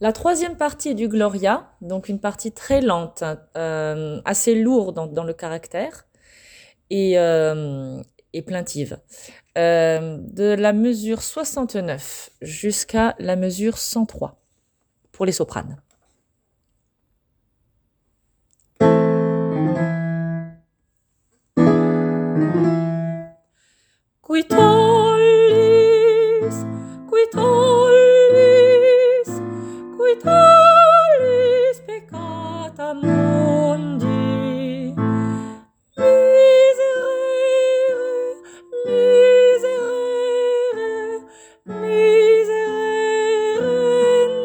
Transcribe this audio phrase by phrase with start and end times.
[0.00, 3.24] La troisième partie du Gloria, donc une partie très lente,
[3.56, 6.06] euh, assez lourde dans, le caractère
[6.90, 8.02] et, euh,
[8.46, 8.98] plaintive.
[9.56, 14.38] Euh, de la mesure 69 jusqu'à la mesure 103
[15.12, 15.80] pour les sopranes.
[32.76, 34.92] Peccata mundi.
[35.96, 36.84] Miserere,
[38.84, 40.84] miserere,
[41.64, 42.84] miserere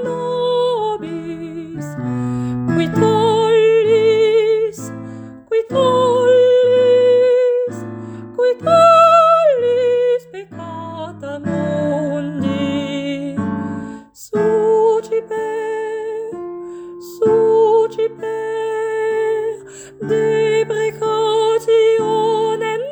[0.03, 1.87] nobis.
[2.73, 4.79] Qui tollis,
[5.49, 7.75] qui tollis,
[8.37, 10.23] qui tollis
[11.39, 13.35] mundi.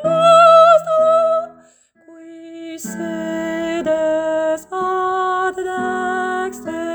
[0.04, 1.54] Nostra,
[2.06, 5.56] qui sedes ad
[6.48, 6.90] dexteram